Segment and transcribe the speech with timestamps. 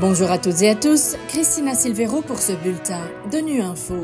[0.00, 3.00] Bonjour à toutes et à tous, Christina Silvero pour ce bulletin
[3.32, 3.96] de Nu Info.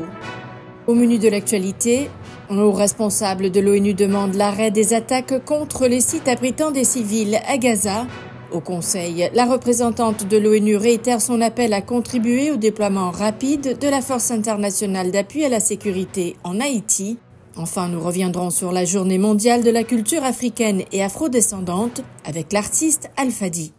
[0.87, 2.09] Au menu de l'actualité,
[2.49, 7.57] nos responsables de l'ONU demandent l'arrêt des attaques contre les sites abritant des civils à
[7.57, 8.07] Gaza.
[8.51, 13.87] Au Conseil, la représentante de l'ONU réitère son appel à contribuer au déploiement rapide de
[13.87, 17.17] la Force internationale d'appui à la sécurité en Haïti.
[17.55, 23.09] Enfin, nous reviendrons sur la journée mondiale de la culture africaine et afrodescendante avec l'artiste
[23.15, 23.71] Al-Fadi.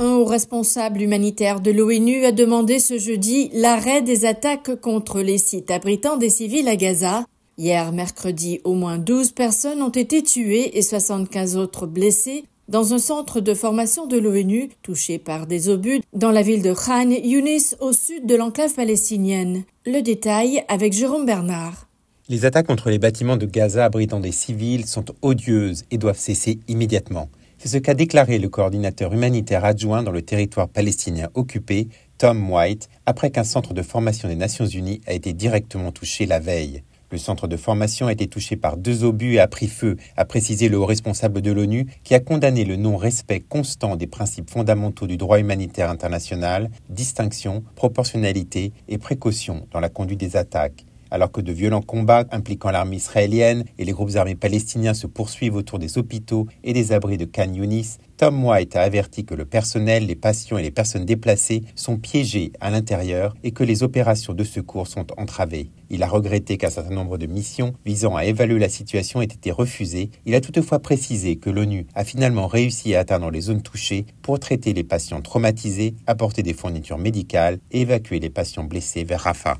[0.00, 5.38] Un haut responsable humanitaire de l'ONU a demandé ce jeudi l'arrêt des attaques contre les
[5.38, 7.24] sites abritant des civils à Gaza.
[7.56, 12.98] Hier, mercredi, au moins 12 personnes ont été tuées et 75 autres blessées dans un
[12.98, 17.74] centre de formation de l'ONU touché par des obus dans la ville de Khan Yunis
[17.80, 19.64] au sud de l'enclave palestinienne.
[19.84, 21.88] Le détail avec Jérôme Bernard.
[22.28, 26.60] Les attaques contre les bâtiments de Gaza abritant des civils sont odieuses et doivent cesser
[26.68, 27.28] immédiatement.
[27.60, 32.88] C'est ce qu'a déclaré le coordinateur humanitaire adjoint dans le territoire palestinien occupé, Tom White,
[33.04, 36.84] après qu'un centre de formation des Nations Unies a été directement touché la veille.
[37.10, 40.24] Le centre de formation a été touché par deux obus et a pris feu, a
[40.24, 45.08] précisé le haut responsable de l'ONU, qui a condamné le non-respect constant des principes fondamentaux
[45.08, 50.84] du droit humanitaire international, distinction, proportionnalité et précaution dans la conduite des attaques.
[51.10, 55.56] Alors que de violents combats impliquant l'armée israélienne et les groupes armés palestiniens se poursuivent
[55.56, 59.44] autour des hôpitaux et des abris de Khan Yunis, Tom White a averti que le
[59.44, 64.34] personnel, les patients et les personnes déplacées sont piégés à l'intérieur et que les opérations
[64.34, 65.70] de secours sont entravées.
[65.88, 69.52] Il a regretté qu'un certain nombre de missions visant à évaluer la situation aient été
[69.52, 70.10] refusées.
[70.26, 74.40] Il a toutefois précisé que l'ONU a finalement réussi à atteindre les zones touchées pour
[74.40, 79.58] traiter les patients traumatisés, apporter des fournitures médicales et évacuer les patients blessés vers Rafah.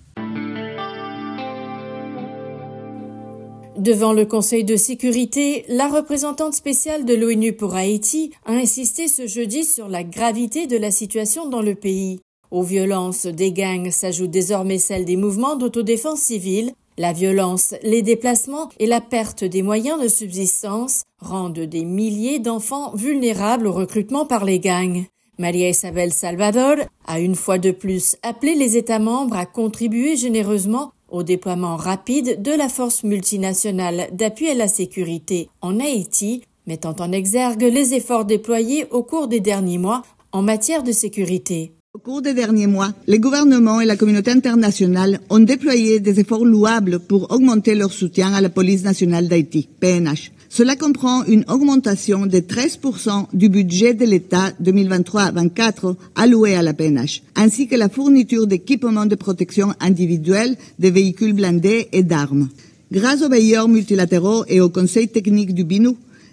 [3.78, 9.28] Devant le Conseil de sécurité, la représentante spéciale de l'ONU pour Haïti a insisté ce
[9.28, 12.18] jeudi sur la gravité de la situation dans le pays.
[12.50, 16.72] Aux violences des gangs s'ajoutent désormais celles des mouvements d'autodéfense civile.
[16.96, 22.92] La violence, les déplacements et la perte des moyens de subsistance rendent des milliers d'enfants
[22.96, 25.04] vulnérables au recrutement par les gangs.
[25.38, 30.90] Maria Isabel Salvador a une fois de plus appelé les États membres à contribuer généreusement
[31.08, 37.12] au déploiement rapide de la force multinationale d'appui à la sécurité en Haïti, mettant en
[37.12, 40.02] exergue les efforts déployés au cours des derniers mois
[40.32, 41.72] en matière de sécurité.
[41.94, 46.44] Au cours des derniers mois, les gouvernements et la communauté internationale ont déployé des efforts
[46.44, 50.30] louables pour augmenter leur soutien à la police nationale d'Haïti, PNH.
[50.50, 57.22] Cela comprend une augmentation de 13% du budget de l'État 2023-24 alloué à la PNH,
[57.36, 62.48] ainsi que la fourniture d'équipements de protection individuelle, de véhicules blindés et d'armes.
[62.90, 65.90] Grâce aux veilleurs multilatéraux et au conseil technique du BINU,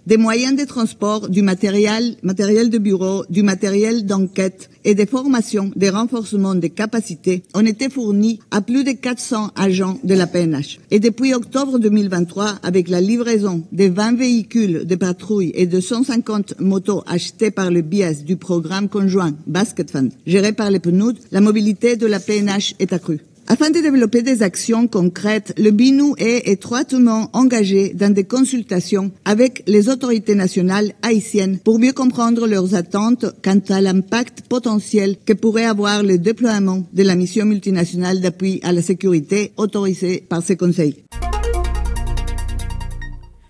[0.08, 5.72] des moyens de transport, du matériel, matériel de bureau, du matériel d'enquête et des formations,
[5.76, 10.80] des renforcements des capacités ont été fournis à plus de 400 agents de la PNH.
[10.92, 16.60] Et depuis octobre 2023, avec la livraison de 20 véhicules de patrouille et de 150
[16.60, 21.42] motos achetées par le biais du programme conjoint Basket Fund, géré par les PNUD, la
[21.42, 23.22] mobilité de la PNH est accrue.
[23.48, 29.62] Afin de développer des actions concrètes, le BINU est étroitement engagé dans des consultations avec
[29.68, 35.66] les autorités nationales haïtiennes pour mieux comprendre leurs attentes quant à l'impact potentiel que pourrait
[35.66, 41.04] avoir le déploiement de la mission multinationale d'appui à la sécurité autorisée par ces conseils.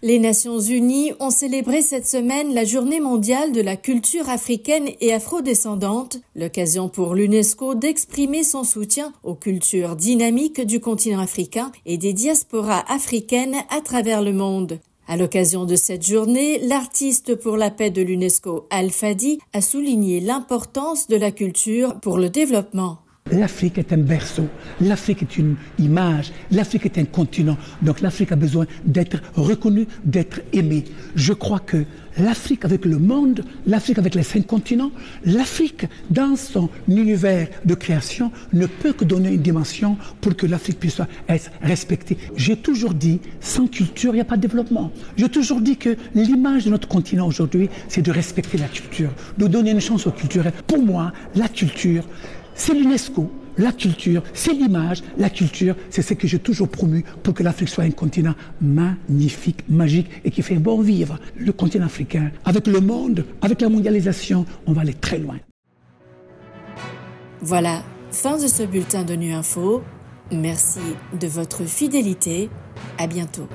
[0.01, 5.13] Les Nations Unies ont célébré cette semaine la journée mondiale de la culture africaine et
[5.13, 12.13] afrodescendante, l'occasion pour l'UNESCO d'exprimer son soutien aux cultures dynamiques du continent africain et des
[12.13, 14.79] diasporas africaines à travers le monde.
[15.07, 21.07] À l'occasion de cette journée, l'artiste pour la paix de l'UNESCO, Al-Fadi, a souligné l'importance
[21.07, 23.04] de la culture pour le développement.
[23.31, 24.47] L'Afrique est un berceau,
[24.79, 27.57] l'Afrique est une image, l'Afrique est un continent.
[27.81, 30.83] Donc l'Afrique a besoin d'être reconnue, d'être aimée.
[31.15, 31.85] Je crois que
[32.19, 34.91] l'Afrique avec le monde, l'Afrique avec les cinq continents,
[35.23, 40.79] l'Afrique dans son univers de création ne peut que donner une dimension pour que l'Afrique
[40.79, 42.19] puisse être respectée.
[42.35, 44.91] J'ai toujours dit, sans culture, il n'y a pas de développement.
[45.17, 49.09] J'ai toujours dit que l'image de notre continent aujourd'hui, c'est de respecter la culture,
[49.39, 50.53] de donner une chance aux culturels.
[50.67, 52.03] Pour moi, la culture,
[52.55, 57.33] c'est l'UNESCO, la culture, c'est l'image, la culture, c'est ce que j'ai toujours promu pour
[57.33, 61.19] que l'Afrique soit un continent magnifique, magique et qui fait bon vivre.
[61.37, 65.37] Le continent africain, avec le monde, avec la mondialisation, on va aller très loin.
[67.41, 69.83] Voilà, fin de ce bulletin de Nu Info.
[70.31, 70.79] Merci
[71.19, 72.49] de votre fidélité.
[72.97, 73.47] À bientôt.